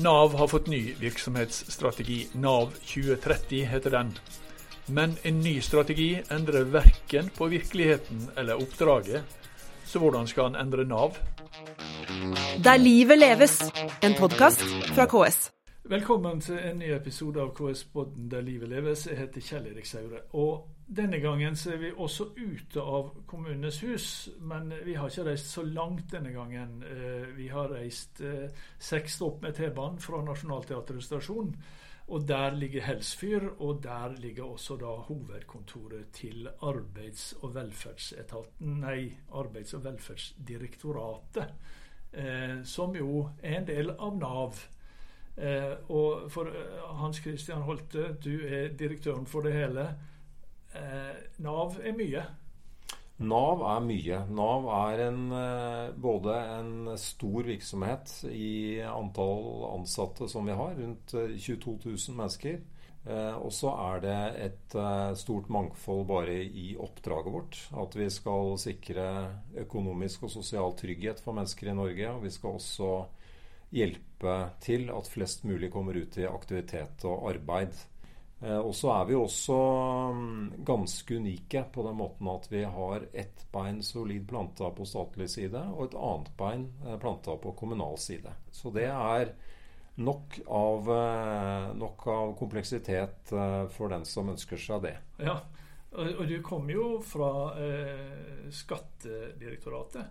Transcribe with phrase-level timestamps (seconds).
[0.00, 2.28] Nav har fått ny virksomhetsstrategi.
[2.32, 4.18] Nav 2030 heter den.
[4.86, 9.22] Men en ny strategi endrer verken på virkeligheten eller oppdraget.
[9.84, 11.18] Så hvordan skal han endre Nav?
[12.64, 13.60] Der livet leves,
[14.02, 15.59] en podkast fra KS.
[15.90, 19.08] Velkommen til en ny episode av KS-podden Der livet leves.
[19.08, 20.20] Jeg heter Kjell Erik Saure.
[20.38, 24.06] Og denne gangen så er vi også ute av Kommunenes hus,
[24.38, 26.78] men vi har ikke reist så langt denne gangen.
[26.86, 31.52] Eh, vi har reist eh, seks stopp med T-banen fra Nationaltheatret stasjon.
[32.06, 39.08] Og der ligger Helsfyr, og der ligger også da hovedkontoret til Arbeids- og velferdsetaten, nei,
[39.34, 41.50] Arbeids- og velferdsdirektoratet,
[42.12, 44.68] eh, som jo er en del av Nav.
[45.36, 49.86] Eh, og for eh, Hans Christian Holte, du er direktøren for det hele.
[50.74, 52.24] Eh, Nav er mye.
[53.20, 54.18] Nav er mye.
[54.32, 61.14] Nav er en, eh, både en stor virksomhet i antall ansatte som vi har, rundt
[61.14, 62.60] 22 eh, 000 mennesker.
[63.40, 64.74] Og så er det et
[65.16, 67.56] stort mangfold bare i oppdraget vårt.
[67.80, 69.06] At vi skal sikre
[69.56, 72.10] økonomisk og sosial trygghet for mennesker i Norge.
[72.10, 72.90] Og vi skal også
[73.70, 77.76] hjelpe til at flest mulig kommer ut i aktivitet og arbeid.
[78.40, 79.58] Eh, og så er vi også
[80.16, 85.28] mm, ganske unike på den måten at vi har ett bein solid planta på statlig
[85.30, 88.32] side og et annet bein eh, planta på kommunal side.
[88.50, 89.34] Så det er
[90.00, 93.34] nok av, eh, nok av kompleksitet
[93.74, 94.96] for den som ønsker seg det.
[95.20, 95.40] Ja,
[95.90, 100.06] og du kommer jo fra eh, Skattedirektoratet.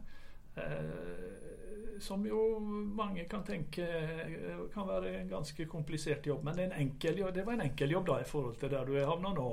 [0.59, 2.59] Eh, som jo
[2.95, 6.43] mange kan tenke eh, kan være en ganske komplisert jobb.
[6.47, 9.09] Men det, enkel, det var en enkel jobb da i forhold til der du er
[9.09, 9.49] havna nå?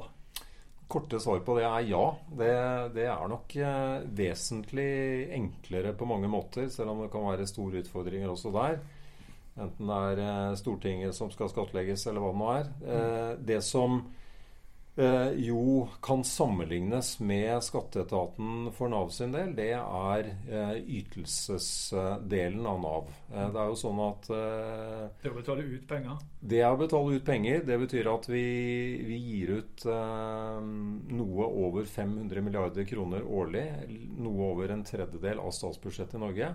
[0.87, 2.05] Korte svar på det er ja.
[2.31, 2.51] Det,
[2.95, 4.91] det, er nok eh, vesentlig
[5.35, 8.79] enklere på mange måter, selv om det kan være store utfordringer også der.
[9.57, 13.37] Enten det er Stortinget som skal skattlegges, eller hva det nå er.
[13.41, 14.03] Det som
[15.37, 23.11] jo kan sammenlignes med skatteetaten for Nav sin del, det er eh, ytelsesdelen av Nav.
[23.33, 26.23] Eh, det er jo sånn at eh, Det å betale ut penger?
[26.41, 27.61] Det er å betale ut penger.
[27.69, 28.47] Det betyr at vi,
[29.05, 30.71] vi gir ut eh,
[31.21, 33.67] noe over 500 milliarder kroner årlig.
[34.17, 36.51] Noe over en tredjedel av statsbudsjettet i Norge.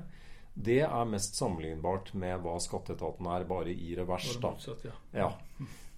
[0.53, 4.33] Det er mest sammenlignbart med hva skatteetaten er, bare i revers.
[4.41, 4.51] da.
[4.57, 4.97] Motsatt, ja.
[5.15, 5.29] ja.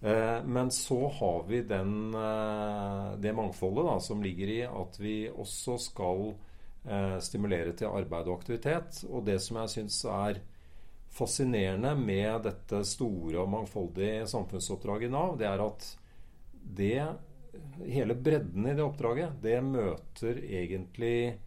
[0.03, 5.29] Eh, men så har vi den, eh, det mangfoldet da, som ligger i at vi
[5.29, 6.33] også skal
[6.83, 9.05] eh, stimulere til arbeid og aktivitet.
[9.07, 10.41] Og det som jeg syns er
[11.13, 15.87] fascinerende med dette store og mangfoldige samfunnsoppdraget i Nav, det er at
[16.81, 16.99] det,
[17.87, 21.37] hele bredden i det oppdraget, det møter egentlig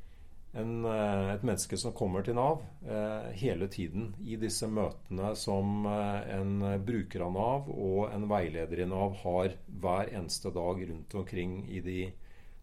[0.56, 5.86] en, eh, et menneske som kommer til Nav eh, hele tiden i disse møtene som
[5.90, 11.18] eh, en bruker av Nav og en veileder i Nav har hver eneste dag rundt
[11.20, 11.98] omkring i de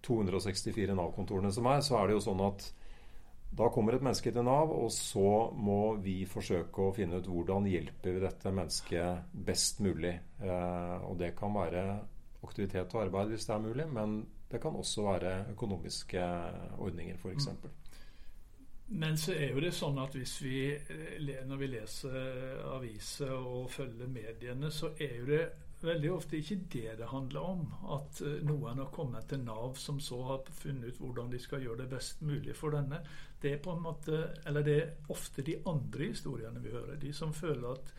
[0.04, 2.66] 264 Nav-kontorene som er, så er det jo sånn at
[3.54, 7.68] da kommer et menneske til Nav, og så må vi forsøke å finne ut hvordan
[7.70, 10.16] hjelper vi dette mennesket best mulig.
[10.42, 11.84] Eh, og det kan være
[12.44, 16.26] aktivitet og arbeid hvis det er mulig, men det kan også være økonomiske
[16.82, 17.52] ordninger, f.eks.
[17.54, 17.83] Mm.
[18.94, 20.58] Men så er jo det sånn at hvis vi,
[21.48, 22.18] når vi leser
[22.76, 25.44] aviser og følger mediene, så er jo det
[25.84, 27.64] veldig ofte ikke det det handler om.
[27.96, 31.64] At eh, noen har kommet til Nav som så har funnet ut hvordan de skal
[31.64, 33.02] gjøre det best mulig for denne.
[33.42, 34.22] Det er måte,
[34.64, 37.00] det er ofte de andre historiene vi hører.
[37.02, 37.94] De som føler at,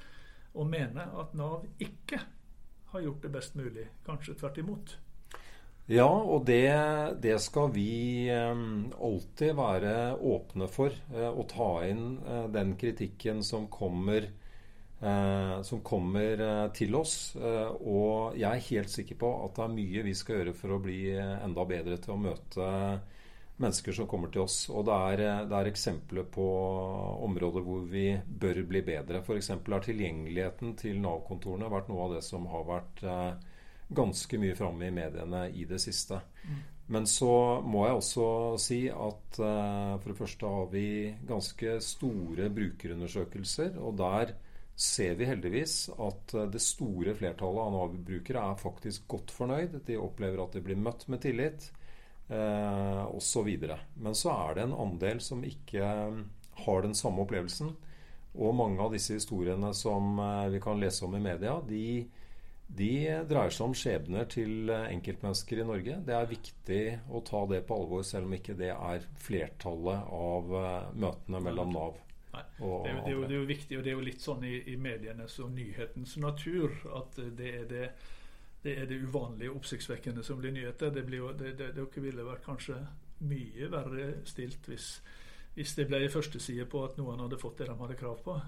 [0.54, 2.22] og mener at Nav ikke
[2.94, 3.88] har gjort det best mulig.
[4.06, 4.98] Kanskje tvert imot.
[5.84, 6.72] Ja, og det,
[7.20, 10.94] det skal vi um, alltid være åpne for.
[11.12, 14.30] Uh, å ta inn uh, den kritikken som kommer,
[15.04, 16.40] som kommer
[16.72, 17.34] til oss.
[17.36, 20.78] og jeg er helt sikker på at det er mye vi skal gjøre for å
[20.80, 22.68] bli enda bedre til å møte
[23.60, 24.70] mennesker som kommer til oss.
[24.72, 26.46] Og det er, det er eksempler på
[27.26, 29.20] områder hvor vi bør bli bedre.
[29.20, 29.50] F.eks.
[29.58, 33.04] har tilgjengeligheten til Nav-kontorene vært noe av det som har vært
[33.88, 36.20] ganske mye framme i mediene i det siste.
[36.44, 36.62] Mm.
[36.86, 38.26] Men så må jeg også
[38.60, 40.88] si at uh, for det første har vi
[41.26, 43.78] ganske store brukerundersøkelser.
[43.80, 44.34] Og der
[44.76, 49.80] ser vi heldigvis at uh, det store flertallet av Nav-brukere er faktisk godt fornøyd.
[49.88, 51.70] De opplever at de blir møtt med tillit
[52.28, 53.48] uh, osv.
[53.96, 55.88] Men så er det en andel som ikke
[56.64, 57.72] har den samme opplevelsen.
[58.34, 60.18] Og mange av disse historiene som
[60.50, 62.02] vi kan lese om i media, de
[62.66, 62.92] de
[63.28, 65.98] dreier seg om skjebner til enkeltmennesker i Norge.
[66.06, 66.80] Det er viktig
[67.12, 70.56] å ta det på alvor, selv om ikke det er flertallet av
[70.96, 72.00] møtene mellom Nav
[72.34, 74.24] Nei, det, er, det, er jo, det, er jo, viktig, og det er jo litt
[74.24, 77.84] sånn i, i medienes og nyhetens natur at det er det,
[78.64, 80.90] det er det uvanlige, oppsiktsvekkende som blir nyheter.
[80.94, 82.80] Det blir jo, dere ville vært kanskje
[83.24, 84.88] mye verre stilt hvis,
[85.54, 88.38] hvis det ble førsteside på at noen hadde fått det de hadde krav på.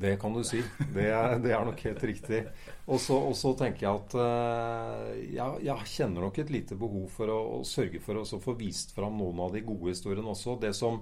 [0.00, 0.60] Det kan du si.
[0.94, 2.42] Det er, det er nok helt riktig.
[2.86, 7.64] Og så tenker jeg at uh, jeg, kjenner nok et lite behov for å, å
[7.66, 10.54] sørge for å få vist fram noen av de gode historiene også.
[10.62, 11.00] Det som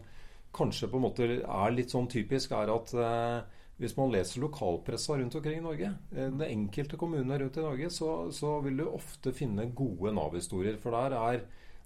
[0.57, 3.43] kanskje på en måte er litt sånn typisk, er at uh,
[3.77, 8.15] hvis man leser lokalpressa rundt omkring i Norge, de enkelte kommunene rundt i Norge, så,
[8.33, 10.79] så vil du ofte finne gode Nav-historier.
[10.81, 11.43] For der, er,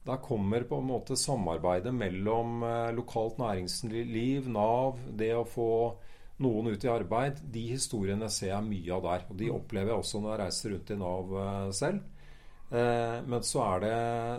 [0.07, 2.63] der kommer på en måte samarbeidet mellom
[2.95, 5.73] lokalt næringsliv, Nav, det å få
[6.41, 7.43] noen ut i arbeid.
[7.53, 9.27] De historiene ser jeg mye av der.
[9.31, 12.09] Og de opplever jeg også når jeg reiser rundt i Nav eh, selv.
[12.71, 13.95] Eh, men så er det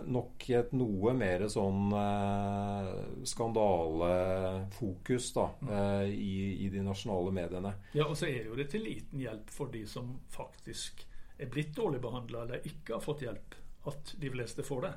[0.08, 2.86] nok et noe mer sånn eh,
[3.28, 7.74] skandalefokus da, eh, i, i, de nasjonale mediene.
[7.92, 11.04] Ja, og så er jo det til liten hjelp for de som faktisk
[11.36, 13.54] er blitt dårlig behandla eller ikke har fått hjelp,
[13.92, 14.94] at de fleste får det.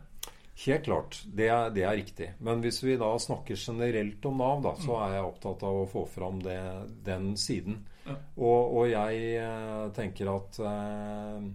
[0.55, 2.29] Helt klart, det er, det er, riktig.
[2.39, 5.89] Men hvis vi da snakker generelt om Nav, da, så er jeg opptatt av å
[5.91, 6.61] få fram det,
[7.03, 7.81] den siden.
[8.05, 8.15] Ja.
[8.37, 11.49] Og, og, jeg eh, tenker at eh,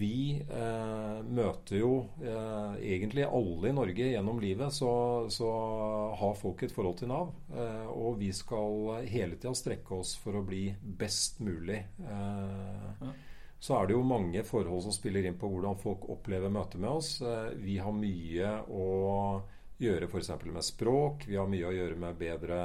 [0.00, 1.92] vi eh, møter jo
[2.24, 4.90] eh, egentlig alle i Norge gjennom livet, så,
[5.28, 5.52] så,
[6.16, 7.36] har folk et forhold til Nav.
[7.52, 11.84] Eh, og vi skal hele tida strekke oss for å bli best mulig.
[12.00, 13.14] Eh, ja
[13.58, 16.90] så er det jo mange forhold som spiller inn på hvordan folk opplever møtet med
[16.90, 17.12] oss.
[17.24, 18.88] Eh, vi har mye å
[19.80, 20.30] gjøre f.eks.
[20.44, 21.26] med språk.
[21.28, 22.60] Vi har mye å gjøre med bedre,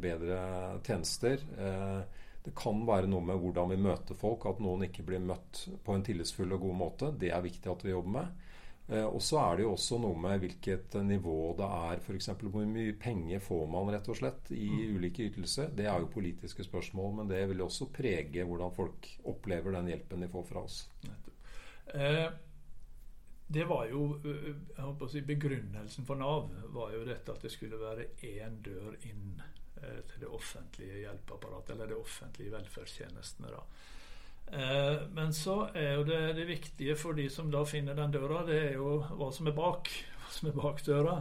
[0.00, 0.38] bedre
[0.84, 1.40] tjenester.
[1.58, 5.64] Eh, det kan være noe med hvordan vi møter folk, at noen ikke blir møtt
[5.84, 7.12] på en tillitsfull og god måte.
[7.16, 8.43] Det er viktig at vi jobber med.
[8.88, 12.02] Eh, og så er det jo også noe med hvilket nivå det er.
[12.04, 12.30] F.eks.
[12.42, 14.96] hvor mye penger får man rett og slett i mm.
[14.98, 15.70] ulike ytelser.
[15.76, 19.92] Det er jo politiske spørsmål, men det vil jo også prege hvordan folk opplever den
[19.94, 20.82] hjelpen de får fra oss.
[21.94, 22.28] Eh,
[23.54, 27.44] det var jo eh, jeg håper å si, Begrunnelsen for Nav var jo dette at
[27.44, 29.42] det skulle være én dør inn
[29.84, 33.50] til det offentlige hjelpeapparatet, eller det offentlige velferdstjenestene.
[33.52, 33.58] da.
[34.46, 38.44] Eh, men så er jo det, det, viktige for de som da finner den døra,
[38.46, 39.90] det er jo hva som er bak.
[40.24, 41.16] Hva som er bak døra.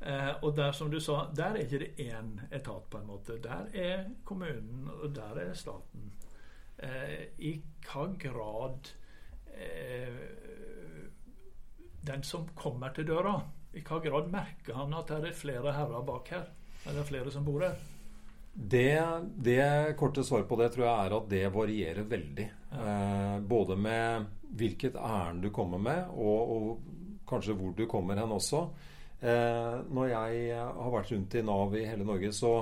[0.00, 3.38] Eh, og der, som du sa, der er ikke det én etat, på en måte.
[3.42, 6.12] Der er kommunen, og der er staten.
[6.78, 7.56] Eh, I
[7.86, 8.94] hva grad
[12.04, 13.36] den som kommer til døra,
[13.72, 16.48] i hva grad merker han at det er flere herrer bak her?
[16.90, 17.78] Eller flere som bor her?
[18.56, 19.02] Det,
[19.36, 22.44] det, korte svaret på det tror jeg er at det varierer veldig.
[22.70, 26.92] Eh, både med hvilket ærend du kommer med, og, og,
[27.26, 28.62] kanskje hvor du kommer hen også.
[29.18, 32.52] Eh, når jeg har vært rundt i Nav i hele Norge, så,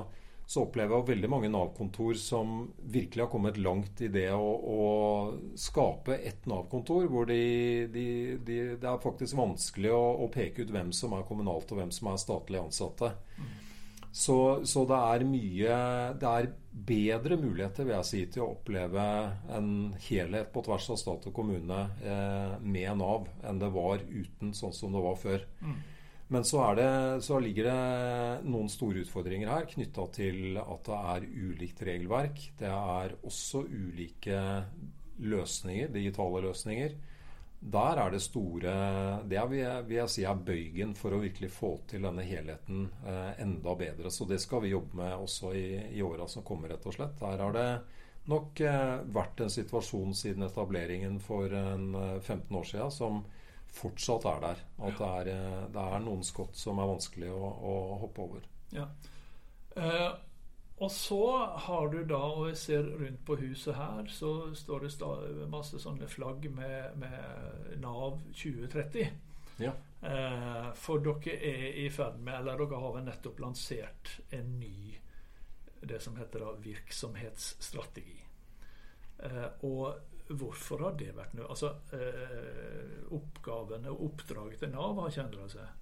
[0.48, 4.82] så opplever jeg veldig mange Nav-kontor som virkelig har kommet langt i det å, å
[5.60, 7.42] skape et Nav-kontor hvor de,
[7.92, 8.06] de,
[8.40, 11.92] de, det er faktisk vanskelig å, å, peke ut hvem som er kommunalt og hvem
[11.92, 13.12] som er statlig ansatte.
[13.36, 13.58] Mm.
[14.12, 15.76] Så, så, det er mye
[16.20, 19.04] Det er bedre muligheter, vil jeg si, til å oppleve
[19.56, 19.70] en
[20.06, 24.72] helhet på tvers av stat og kommune eh, med Nav enn det var uten, sånn
[24.76, 25.44] som det var før.
[25.60, 25.80] Mm.
[26.32, 26.88] Men så, det,
[27.26, 32.40] så, ligger det noen store utfordringer her knytta til at det er ulikt regelverk.
[32.56, 34.40] Det er også ulike
[35.20, 36.96] løsninger, digitale løsninger.
[37.62, 38.70] Der er det store
[39.28, 43.38] Det er, vil jeg si er bøygen for å virkelig få til denne helheten eh,
[43.44, 44.10] enda bedre.
[44.10, 47.14] Så det skal vi jobbe med også i, i åra som kommer, rett og slett.
[47.20, 47.68] Der har det
[48.30, 53.22] nok eh, vært en situasjon siden etableringen for en, 15 eh, år siden som
[53.72, 54.66] fortsatt er der.
[54.82, 55.32] At det er,
[55.72, 58.50] det er noen skott som er vanskelig å, å hoppe over.
[58.74, 58.90] Ja.
[59.72, 60.10] Uh,
[60.82, 61.26] og så
[61.66, 66.08] har du da, og jeg ser rundt på huset her, så står det masse sånne
[66.10, 69.06] flagg med, med Nav 2030.
[69.62, 69.74] Ja.
[70.02, 74.98] Eh, for dere er i ferd med, eller dere har vel nettopp lansert en ny
[75.82, 78.16] det som heter da virksomhetsstrategi.
[79.18, 85.10] Eh, og hvorfor har det vært noe Altså, eh, oppgavene og oppdraget til Nav har
[85.10, 85.78] ikke endra seg.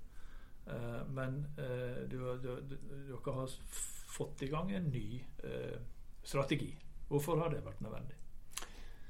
[0.66, 2.76] Eh, men eh, du, du,
[3.08, 3.56] dere har
[4.10, 5.78] fått i gang en ny eh,
[6.22, 6.72] strategi.
[7.10, 8.20] Hvorfor har det vært nødvendig?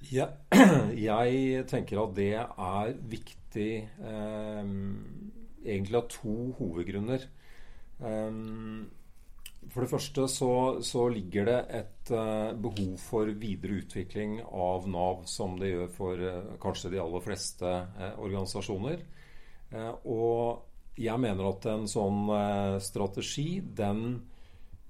[0.09, 0.31] Ja,
[0.97, 4.71] jeg tenker at det er viktig eh,
[5.67, 7.27] egentlig av to hovedgrunner.
[8.01, 8.41] Eh,
[9.71, 15.27] For det første så, så ligger det et eh, behov for videre utvikling av Nav,
[15.29, 19.05] som det gjør for uh, kanskje de aller fleste uh, organisasjoner.
[20.05, 20.67] og
[20.99, 22.27] jeg mener at en sånn
[22.83, 24.01] strategi, den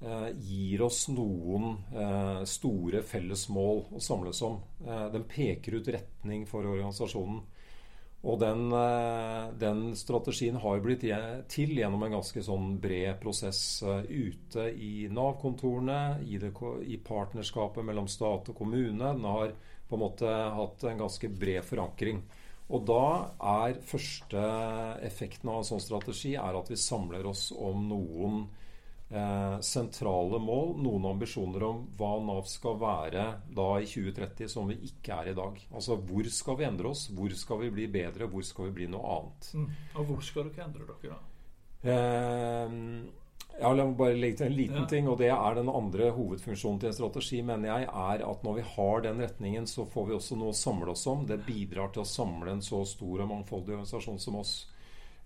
[0.00, 1.74] gir oss noen
[2.48, 4.54] store felles mål å samles om.
[5.12, 7.42] den peker ut retning for organisasjonen.
[8.20, 11.06] Og den, eh, den, strategien har blitt
[11.48, 16.36] til gjennom en ganske sånn bred prosess eh, ute i Nav-kontorene, i,
[16.84, 19.14] i, partnerskapet mellom stat og kommune.
[19.14, 19.54] Den har
[19.88, 22.20] på en måte hatt en ganske bred forankring.
[22.70, 23.06] Og da
[23.64, 24.42] er første
[25.02, 28.44] effekten av en sånn strategi er at vi samler oss om noen
[29.10, 33.26] eh, sentrale mål, noen ambisjoner om hva Nav skal være
[33.56, 35.60] da i 2030 som vi ikke er i dag.
[35.74, 38.90] Altså hvor skal vi endre oss, hvor skal vi bli bedre, hvor skal vi bli
[38.92, 39.50] noe annet.
[39.54, 39.70] Mm.
[39.96, 41.22] Og hvor skal dere endre dere, da?
[41.90, 42.78] Eh,
[43.60, 44.88] ja, La meg bare legge til en liten ja.
[44.88, 45.08] ting.
[45.10, 48.66] og Det er den andre hovedfunksjonen til en strategi, mener jeg, er at når vi
[48.74, 51.26] har den retningen, så får vi også noe å samle oss om.
[51.28, 54.54] Det bidrar til å samle en så stor og mangfoldig organisasjon som oss.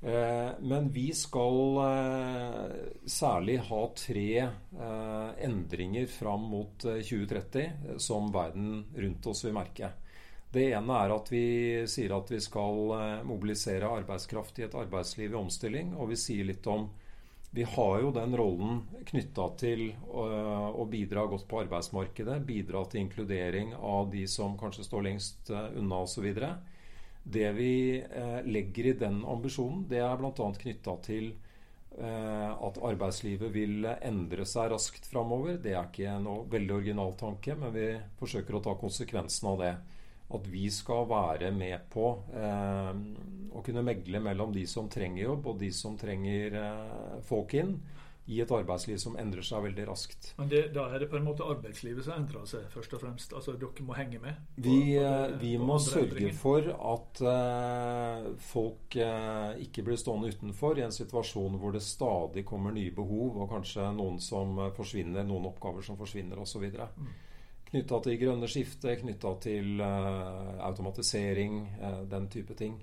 [0.04, 2.72] Eh, men vi skal eh,
[3.06, 9.88] særlig ha tre eh, endringer fram mot 2030 som verden rundt oss vil merke.
[10.52, 11.46] Det ene er at vi
[11.90, 12.92] sier at vi skal
[13.26, 15.96] mobilisere arbeidskraft i et arbeidsliv i omstilling.
[15.96, 16.86] Og vi sier litt om
[17.54, 22.38] Vi har jo den rollen knytta til å bidra godt på arbeidsmarkedet.
[22.46, 26.26] Bidra til inkludering av de som kanskje står lengst unna osv.
[26.30, 26.73] Og, så
[27.24, 30.48] det vi eh, legger i den ambisjonen, det er bl.a.
[30.60, 31.30] knytta til
[31.96, 35.56] eh, at arbeidslivet vil endre seg raskt framover.
[35.62, 37.88] Det er ikke en veldig original tanke, men vi
[38.20, 39.74] forsøker å ta konsekvensen av det.
[40.34, 42.92] At vi skal være med på eh,
[43.54, 47.78] å kunne megle mellom de som trenger jobb, og de som trenger eh, folk inn
[48.26, 50.30] i et arbeidsliv som endrer seg veldig raskt.
[50.38, 53.34] Men det, Da er det på en måte arbeidslivet som endrer seg, først og fremst?
[53.36, 54.38] Altså Dere må henge med?
[54.56, 56.38] På, vi, på det, eh, vi må sørge endringen.
[56.38, 62.46] for at uh, folk uh, ikke blir stående utenfor i en situasjon hvor det stadig
[62.48, 66.64] kommer nye behov, og kanskje noen som forsvinner, noen oppgaver som forsvinner osv.
[66.64, 67.12] Mm.
[67.68, 71.60] Knytta til grønne skifte, knytta til uh, automatisering,
[72.08, 72.80] den type ting.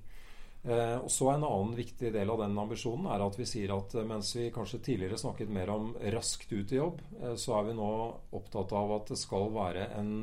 [0.63, 3.95] Eh, og så En annen viktig del av den ambisjonen er at vi sier at
[3.97, 7.69] eh, mens vi kanskje tidligere snakket mer om raskt ut i jobb, eh, så er
[7.69, 7.89] vi nå
[8.37, 10.13] opptatt av at det skal være en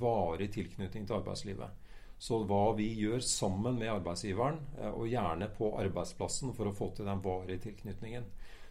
[0.00, 1.80] varig tilknytning til arbeidslivet.
[2.18, 4.60] Så hva vi gjør sammen med arbeidsgiveren,
[4.94, 8.24] og gjerne på arbeidsplassen, for å få til den varige tilknytningen.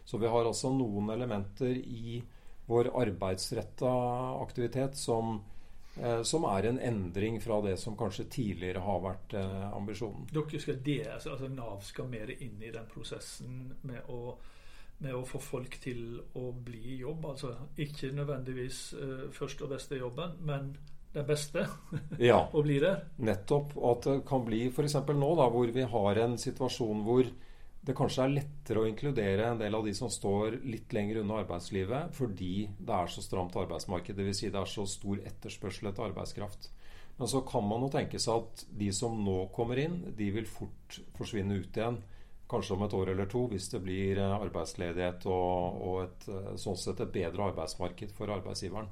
[0.04, 2.22] Så vi har altså noen elementer i
[2.66, 3.92] vår arbeidsretta
[4.40, 5.38] aktivitet som
[6.26, 10.26] som er en endring fra det som kanskje tidligere har vært eh, ambisjonen.
[10.32, 14.34] Dere skal det, altså, altså Nav skal mer inn i den prosessen med å,
[15.04, 17.28] med å få folk til å bli i jobb.
[17.30, 20.74] Altså ikke nødvendigvis uh, første og beste jobben, men
[21.14, 21.68] den beste
[22.30, 23.06] ja, å bli der.
[23.22, 23.76] Nettopp.
[23.78, 24.98] Og at det kan bli f.eks.
[25.14, 27.30] nå, da, hvor vi har en situasjon hvor
[27.84, 31.42] det kanskje er lettere å inkludere en del av de som står litt lenger unna
[31.42, 34.16] arbeidslivet, fordi det er så stramt arbeidsmarked.
[34.16, 34.38] Dvs.
[34.40, 36.70] Si det er så stor etterspørsel etter arbeidskraft.
[37.18, 40.48] Men så kan man jo tenke seg at de som nå kommer inn, de vil
[40.48, 42.00] fort forsvinne ut igjen.
[42.50, 46.50] Kanskje om et år eller to, hvis det blir eh, arbeidsledighet og, og et, eh,
[46.60, 48.88] sånn sett et bedre arbeidsmarked for arbeidsgiveren.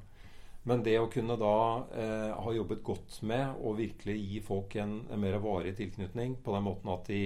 [0.69, 1.57] Men det å kunne da
[1.99, 6.55] eh, ha jobbet godt med å virkelig gi folk en, en mer varig tilknytning på
[6.55, 7.23] den måten at de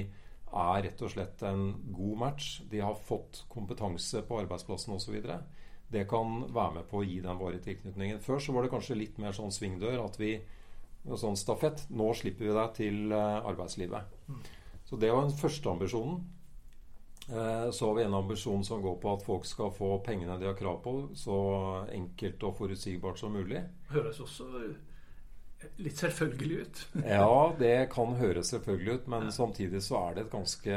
[0.48, 2.62] er rett og slett en god match.
[2.72, 5.18] De har fått kompetanse på arbeidsplassen osv.
[5.88, 8.22] Det kan være med på å gi den varige tilknytningen.
[8.24, 10.02] Før så var det kanskje litt mer sånn svingdør.
[10.06, 10.38] At vi
[11.16, 11.86] sånn stafett.
[11.94, 14.18] Nå slipper vi deg til eh, arbeidslivet.
[14.28, 14.42] Mm.
[14.88, 16.26] Så det var den første ambisjonen.
[17.28, 20.48] Eh, så har vi en ambisjon som går på at folk skal få pengene de
[20.48, 21.38] har krav på, så
[21.92, 23.64] enkelt og forutsigbart som mulig.
[23.92, 24.48] Høres også
[25.82, 26.82] litt selvfølgelig ut.
[27.06, 29.34] ja, det kan høres selvfølgelig ut, men ja.
[29.34, 30.74] samtidig så er det ganske,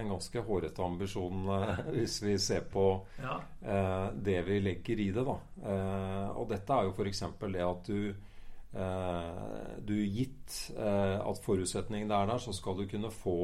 [0.00, 2.86] en ganske hårete ambisjon eh, hvis vi ser på
[3.22, 3.38] ja.
[3.62, 5.26] eh, det vi legger i det.
[5.26, 5.36] da.
[5.62, 7.22] Eh, og dette er jo f.eks.
[7.46, 13.14] det at du eh, du gitt eh, at forutsetningen er der, så skal du kunne
[13.14, 13.38] få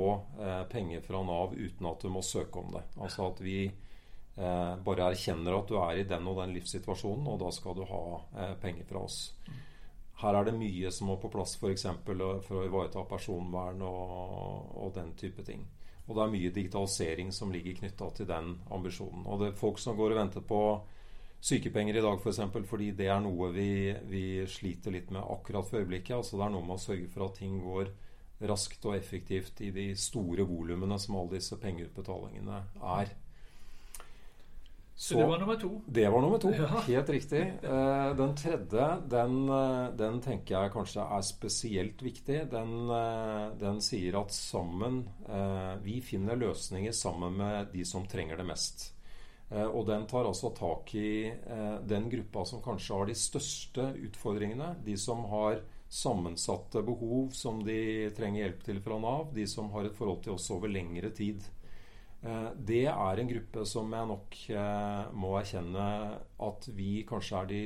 [0.72, 2.84] penger fra Nav uten at du må søke om det.
[2.98, 3.64] Altså at vi
[4.32, 8.54] bare erkjenner at du er i den og den livssituasjonen, og da skal du ha
[8.62, 9.26] penger fra oss.
[9.44, 9.58] Mm.
[10.22, 11.56] Her er det mye som må på plass.
[11.58, 15.64] For, for å ivareta personvern og, og, den type ting.
[16.06, 19.26] Og det er mye digitalisering som ligger knytta til den ambisjonen.
[19.26, 20.62] Og det er folk som går og venter på
[21.42, 22.22] sykepenger i dag f.eks.
[22.22, 23.70] For eksempel, fordi det er noe vi,
[24.10, 26.16] vi, sliter litt med akkurat for øyeblikket.
[26.18, 27.90] Altså det er noe med å sørge for at ting går
[28.50, 32.62] raskt og effektivt i de store volumene som alle disse pengeutbetalingene
[32.98, 33.12] er.
[35.02, 35.80] Så, det var nummer to?
[35.87, 36.50] Det var nummer to.
[36.54, 36.66] Ja.
[36.87, 37.40] Helt riktig.
[37.62, 42.37] Eh, den tredje, den, eh, den, tenker jeg kanskje er spesielt viktig.
[42.52, 45.00] Den, eh, den, sier at sammen
[45.82, 48.85] Vi finner løsninger sammen med de som trenger det mest.
[49.50, 51.32] Og den tar altså tak i
[51.88, 54.76] den gruppa som kanskje har de største utfordringene.
[54.87, 55.59] De som har
[55.90, 59.35] sammensatte behov som de trenger hjelp til fra Nav.
[59.35, 61.42] De som har et forhold til oss over lengre tid.
[62.22, 65.88] Eh, det er en gruppe som jeg nok eh, må erkjenne
[66.46, 67.62] at vi kanskje er de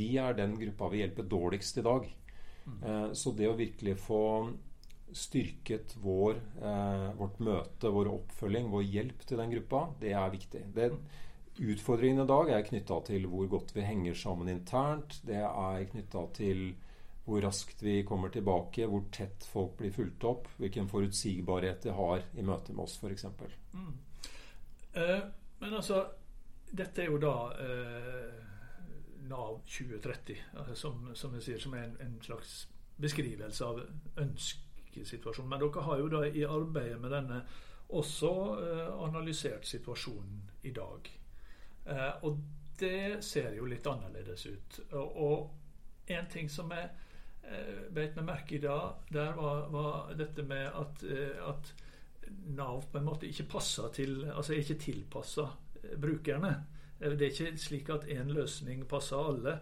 [0.00, 2.06] De er den gruppa vi hjelper dårligst i dag.
[2.64, 3.14] Mm.
[3.16, 4.22] Så det å virkelig få
[5.10, 6.36] styrket vår,
[7.18, 10.62] vårt møte, vår oppfølging, vår hjelp til den gruppa, det er viktig.
[10.76, 10.90] Det,
[11.58, 15.18] utfordringen i dag er knytta til hvor godt vi henger sammen internt.
[15.26, 16.62] Det er knytta til
[17.24, 22.24] hvor raskt vi kommer tilbake, hvor tett folk blir fulgt opp, hvilken forutsigbarhet de har
[22.34, 23.26] i møte med oss, f.eks.
[23.72, 23.92] Mm.
[24.92, 25.20] Eh,
[25.60, 26.04] men altså,
[26.70, 28.40] dette er jo da eh,
[29.30, 32.64] Nav 2030, altså, som, som, jeg sier, som er en, en, slags
[33.00, 33.82] beskrivelse av
[34.20, 35.50] ønskesituasjonen.
[35.50, 37.42] Men dere har jo da i arbeidet med denne
[37.90, 41.12] også eh, analysert situasjonen i dag.
[41.86, 42.40] Eh, og
[42.80, 44.80] det ser jo litt annerledes ut.
[44.96, 45.50] Og,
[46.10, 46.88] en ting som er
[47.94, 48.76] beit meg merke i da,
[49.10, 51.72] der var, var dette med at, eh, at,
[52.54, 55.48] Nav på en måte ikke passer til Altså ikke tilpassa
[55.82, 56.52] eh, brukerne.
[57.00, 59.56] Det er ikke slik at én løsning passer alle.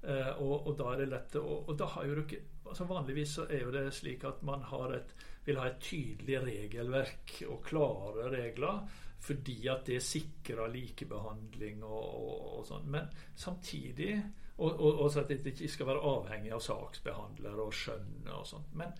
[0.00, 2.38] Og, og, da er det lett og, og da har jo dere
[2.70, 4.62] altså Vanligvis så er jo det slik at man
[4.96, 5.10] et,
[5.44, 8.80] vil ha et tydelig regelverk og klare regler
[9.20, 12.86] fordi at det sikrer likebehandling og, og sånn.
[12.88, 14.14] Men samtidig
[14.60, 18.46] og, og, og, så at det ikke skal være avhengig av saksbehandlere og skjønn og
[18.48, 18.74] sånt.
[18.76, 18.92] Men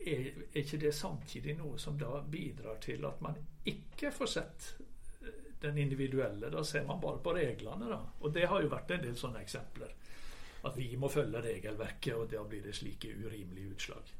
[0.00, 3.36] er, er, ikke det samtidig noe som da bidrar til at man
[3.68, 6.50] ikke får sett eh, den individuelle?
[6.52, 8.00] Da ser man bare på reglene, da.
[8.20, 9.92] Og det har jo vært en del sånne eksempler.
[10.66, 14.14] At vi må følge regelverket, og da blir det slike urimelige utslag.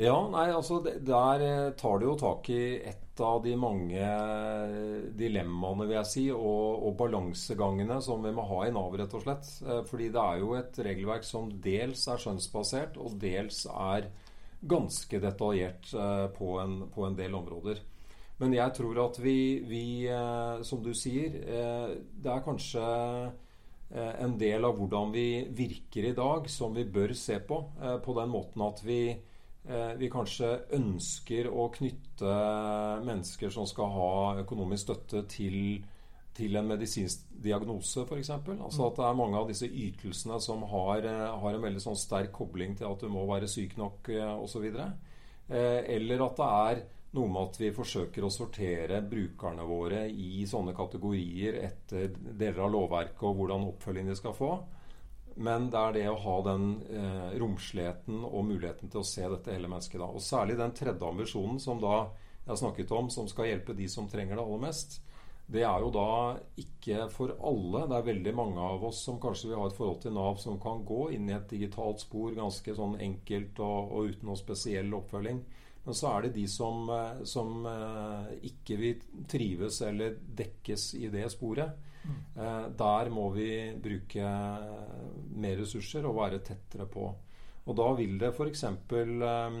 [0.00, 5.02] Ja, nei, altså Der eh, tar du jo tak i et av de mange eh,
[5.12, 9.26] dilemmaene, vil jeg si, og, og balansegangene som vi må ha i Nav, rett og
[9.26, 9.50] slett.
[9.60, 14.08] Eh, fordi det er jo et regelverk som dels er skjønnsbasert, og dels er
[14.72, 15.92] ganske detaljert
[16.36, 17.84] på en, på en del områder.
[18.40, 19.84] Men jeg tror at vi, vi,
[20.68, 22.82] som du sier, det er kanskje
[23.96, 27.62] en del av hvordan vi virker i dag som vi bør se på.
[28.04, 29.00] På den måten at vi
[30.00, 32.34] vi kanskje ønsker å knytte
[33.04, 35.82] mennesker som skal ha økonomisk støtte, til,
[36.34, 38.30] til en medisinsk diagnose, f.eks.
[38.32, 42.00] Altså at det er mange av disse ytelsene som har, eh, har en veldig sånn
[42.00, 44.66] sterk kobling til at du må være syk nok eh, osv.
[45.50, 46.82] Eller at det er
[47.16, 52.74] noe med at vi forsøker å sortere brukerne våre i sånne kategorier etter deler av
[52.76, 54.52] lovverket og hvordan oppfølging de skal få.
[55.36, 59.54] Men det er det å ha den eh, romsligheten og muligheten til å se dette
[59.54, 60.00] hele mennesket.
[60.00, 60.08] da.
[60.10, 62.08] Og særlig den tredje ambisjonen som da
[62.46, 65.00] jeg snakket om, som skal hjelpe de som trenger det aller mest.
[65.50, 66.10] Det er jo da
[66.62, 67.86] ikke for alle.
[67.90, 70.60] Det er veldig mange av oss som kanskje vil ha et forhold til Nav, som
[70.62, 74.94] kan gå inn i et digitalt spor ganske sånn enkelt og, og uten noe spesiell
[75.00, 75.42] oppfølging.
[75.84, 81.08] Men så er det de som, eh, som eh, ikke vil trives eller dekkes i
[81.10, 81.89] det sporet.
[82.08, 83.50] Eh, der må vi
[83.82, 84.30] bruke
[85.40, 87.10] mer ressurser og være tettere på.
[87.66, 88.64] Og da vil det f.eks.
[88.64, 89.60] Eh,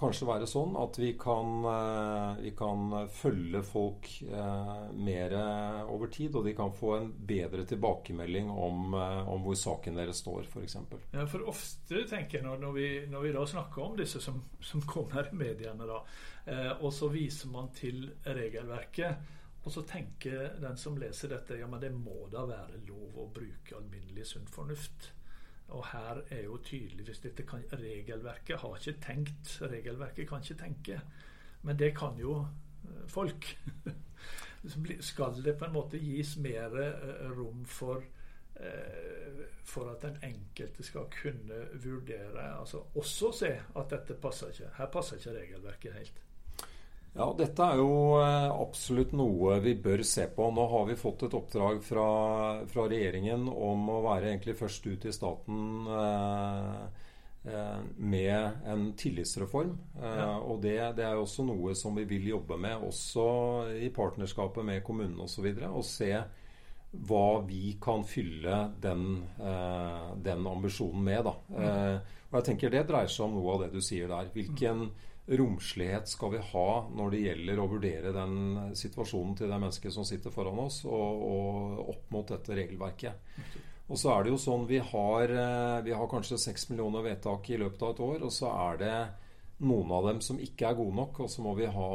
[0.00, 4.08] kanskje være sånn at vi kan, eh, vi kan følge folk
[4.96, 5.34] mer
[5.92, 10.48] over tid, og de kan få en bedre tilbakemelding om, om hvor saken deres står,
[10.48, 10.78] f.eks.
[11.12, 14.40] Ja, for ofte tenker jeg når, når, vi, når vi da snakker om disse som,
[14.64, 16.00] som kommer i mediene, da,
[16.80, 21.82] og så viser man til regelverket og så tenker den som leser dette, ja, men
[21.82, 25.10] det må da være lov å bruke alminnelig sunn fornuft.
[25.70, 29.52] Og her er jo tydeligvis dette kan, Regelverket har ikke tenkt.
[29.62, 31.00] Regelverket kan ikke tenke.
[31.62, 33.52] Men det kan jo eh, folk.
[35.10, 38.02] Skal det på en måte gis mer eh, rom for
[38.56, 44.72] eh, for at den enkelte skal kunne vurdere, altså også se at dette passer ikke.
[44.76, 46.22] Her passer ikke regelverket helt.
[47.10, 50.46] Ja, dette er jo eh, absolutt noe vi bør se på.
[50.54, 52.06] Nå har vi fått et oppdrag fra,
[52.70, 56.84] fra regjeringen om å være egentlig først ut i staten eh,
[57.50, 59.74] eh, med en tillitsreform.
[59.98, 60.36] Eh, ja.
[60.38, 63.26] Og det, det, er også noe som vi vil jobbe med, også
[63.74, 65.50] i partnerskapet med kommunene osv.
[65.50, 66.14] Og, og se
[66.90, 71.26] hva vi kan fylle den, eh, den ambisjonen med.
[71.26, 71.36] Da.
[71.58, 74.30] Eh, og jeg tenker Det dreier seg om noe av det du sier der.
[74.34, 74.90] Hvilken
[75.38, 80.06] romslighet skal vi ha når det gjelder å vurdere den situasjonen til det mennesket som
[80.08, 83.34] sitter foran oss, og, og opp mot dette regelverket.
[83.90, 87.50] Og så er det jo sånn vi har, eh, vi har kanskje seks millioner vedtak
[87.50, 88.94] i løpet av et år, og så er det
[89.66, 91.94] noen av dem som ikke er gode nok, og så må vi ha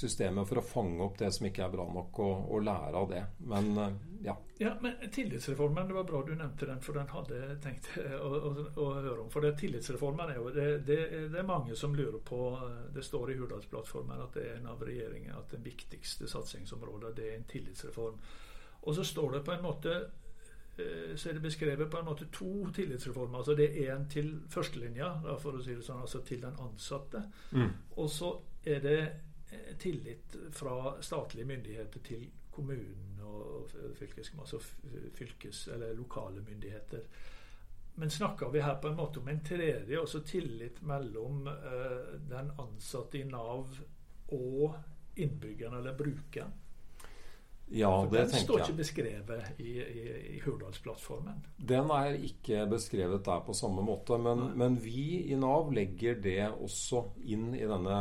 [0.00, 3.12] systemer for å fange opp det som ikke er bra nok, og, og lære av
[3.14, 3.22] det.
[3.54, 4.34] Men eh, ja.
[4.58, 4.72] ja.
[4.80, 7.90] Men tillitsreformen, det var bra du nevnte den, for den hadde jeg tenkt
[8.26, 9.30] å, å, å høre om.
[9.32, 11.00] For det, tillitsreformen er jo det, det,
[11.32, 12.42] det, er mange som lurer på
[12.94, 17.32] Det står i Hurdalsplattformen at det er en av regjeringen at det viktigste satsingsområdet det
[17.32, 18.22] er en tillitsreform.
[18.88, 20.00] Og så står det på en måte
[20.78, 23.38] Eh, så er det beskrevet på en måte to tillitsreformer.
[23.38, 27.22] altså Det er en til førstelinja, for å si det sånn, altså til den ansatte.
[27.50, 27.72] Mm.
[27.96, 28.30] Og så
[28.64, 29.00] er det
[29.50, 32.28] eh, tillit fra statlige myndigheter til
[32.58, 34.58] kommunen og fylkes, altså
[35.14, 37.06] fylkes, eller lokale myndigheter.
[37.98, 42.52] Men snakker vi her på en måte om en tredje, også tillit mellom uh, den
[42.62, 43.78] ansatte i Nav
[44.34, 44.76] og
[45.18, 46.54] innbyggeren eller brukeren?
[47.70, 48.32] Ja, det den tenker jeg.
[48.32, 50.04] Den står ikke beskrevet i, i,
[50.36, 51.42] i Hurdalsplattformen.
[51.70, 54.16] Den er ikke beskrevet der på samme måte.
[54.22, 57.98] Men, men, vi i Nav legger det også inn i denne,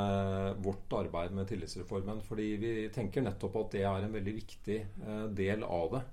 [0.63, 2.23] vårt arbeid med tillitsreformen.
[2.27, 6.03] Fordi vi tenker nettopp at det er en veldig viktig eh, del av det.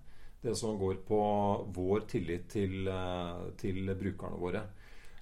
[0.44, 1.22] Det som går på
[1.72, 4.66] vår tillit til, eh, til brukerne våre.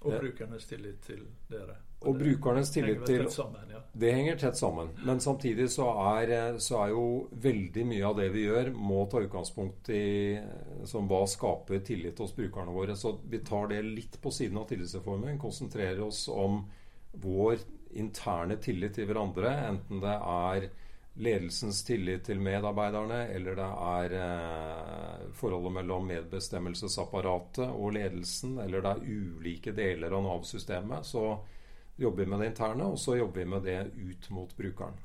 [0.02, 1.76] Og brukernes tillit til dere.
[2.06, 3.82] Og brukernes tillit til sammen, ja.
[3.92, 4.88] Det henger tett sammen.
[5.04, 5.84] Men samtidig så
[6.16, 7.04] er, så er, jo
[7.44, 10.38] veldig mye av det vi gjør, må ta utgangspunkt i
[10.88, 12.96] som hva skaper tillit hos brukerne våre.
[12.96, 15.36] Så vi tar det litt på siden av tillitsreformen.
[15.42, 16.62] Konsentrerer oss om
[17.20, 17.60] vår
[18.00, 19.52] interne tillit til hverandre.
[19.68, 20.70] Enten det er
[21.20, 28.94] ledelsens tillit til medarbeiderne, eller det er eh, forholdet mellom medbestemmelsesapparatet og ledelsen, eller det
[28.94, 31.04] er ulike deler av Nav-systemet.
[31.04, 31.26] Så
[31.96, 35.00] jobber vi med det interne, og så jobber vi med det ut mot brukeren.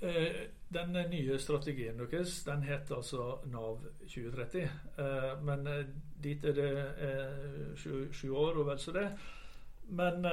[0.00, 0.36] Eh,
[0.68, 4.62] den nye strategien deres den heter altså Nav 2030.
[4.98, 5.86] Eh, men eh,
[6.22, 9.10] dit er det sju, år og vel så det.
[9.88, 10.26] Men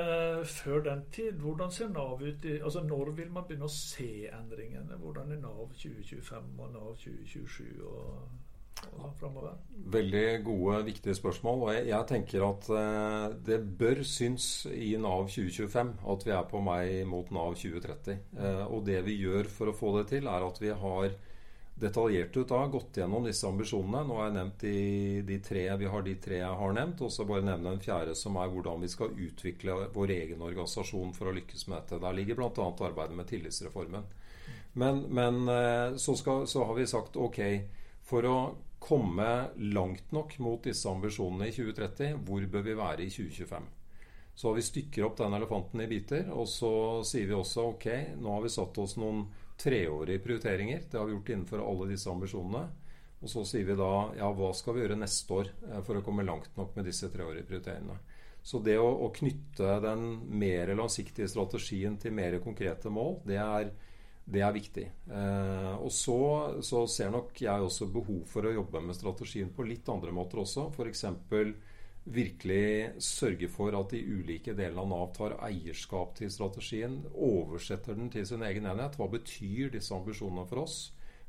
[0.46, 4.28] før den tid, hvordan ser Nav ut i altså Når vil man begynne å se
[4.28, 4.98] endringene?
[5.00, 7.86] Hvordan er Nav 2025 og Nav 2027?
[7.86, 8.28] og
[9.20, 9.56] framover?
[9.96, 11.62] Veldig gode, viktige spørsmål.
[11.66, 16.50] Og jeg, jeg tenker at eh, det bør synes i Nav 2025 at vi er
[16.50, 18.20] på vei mot Nav 2030.
[18.40, 21.16] Eh, og det vi gjør for å få det til, er at vi har
[21.76, 24.04] detaljert ut da, gått gjennom disse ambisjonene.
[24.08, 24.76] Nå har jeg nevnt de,
[25.28, 28.16] de, tre vi har de tre jeg har nevnt, og så bare nevne en fjerde,
[28.16, 32.00] som er hvordan vi skal utvikle vår egen organisasjon for å lykkes med dette.
[32.04, 32.70] Der ligger bl.a.
[32.88, 34.08] arbeidet med tillitsreformen.
[34.76, 37.42] Men, men eh, så, skal, så har vi sagt ok,
[38.06, 38.38] for å
[38.86, 39.30] komme
[39.74, 43.72] langt nok mot disse ambisjonene i 2030, hvor bør vi være i 2025?
[44.36, 46.72] Så vi stykker opp den elefanten i biter, og så
[47.08, 47.88] sier vi også ok,
[48.20, 49.24] nå har vi satt oss noen
[49.58, 50.84] treårige prioriteringer.
[50.92, 52.66] Det har vi gjort innenfor alle disse ambisjonene.
[53.24, 56.04] Og så sier vi da ja, hva skal vi gjøre neste år eh, for å
[56.06, 57.96] komme langt nok med disse treårige prioriteringene.
[58.46, 60.04] Så det å, å knytte den
[60.38, 63.72] mer langsiktige strategien til mer konkrete mål, det er
[64.26, 64.86] det er viktig.
[65.14, 66.18] Eh, og så,
[66.66, 70.42] så, ser nok jeg også behov for å jobbe med strategien på litt andre måter
[70.42, 70.72] også.
[70.74, 71.06] F.eks.
[72.06, 77.04] virkelig sørge for at de ulike delene av Nav tar eierskap til strategien.
[77.14, 78.98] Oversetter den til sin egen enhet.
[78.98, 80.80] Hva betyr disse ambisjonene for oss?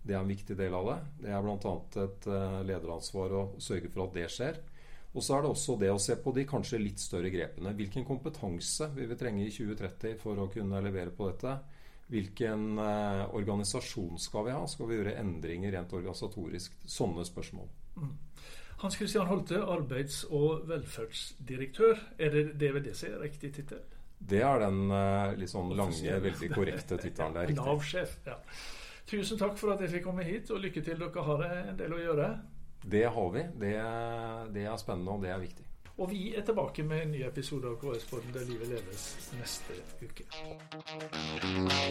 [0.07, 0.99] Det er en viktig del av det.
[1.27, 1.77] Det er bl.a.
[2.07, 4.61] et uh, lederansvar å sørge for at det skjer.
[5.17, 7.73] Og så er det også det å se på de kanskje litt større grepene.
[7.77, 11.57] Hvilken kompetanse vil vi trenge i 2030 for å kunne levere på dette?
[12.13, 14.63] Hvilken eh, organisasjon skal vi ha?
[14.71, 16.79] Skal vi gjøre endringer rent organisatorisk?
[16.87, 17.69] Sånne spørsmål.
[17.99, 18.15] Mm.
[18.83, 21.99] Hans Christian Holte, arbeids- og velferdsdirektør.
[22.19, 23.83] Er det DVDC riktig tittel?
[24.19, 27.57] Det er den eh, litt sånn lange, veldig korrekte tittelen.
[27.59, 28.19] Nav-sjef.
[28.29, 28.39] ja.
[29.07, 30.99] Tusen takk for at jeg fikk komme hit, og lykke til.
[30.99, 32.31] Dere har en del å gjøre.
[32.87, 33.45] Det har vi.
[33.61, 33.75] Det,
[34.55, 35.66] det er spennende, og det er viktig.
[35.99, 39.05] Og vi er tilbake med en ny episode av KS-podden Der livet leves
[39.39, 40.27] neste uke.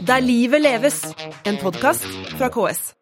[0.08, 1.02] Der livet leves,
[1.46, 2.06] en podkast
[2.38, 2.94] fra KS.